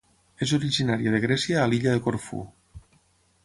[0.45, 2.43] És originària de Grècia a l'Illa de Corfú.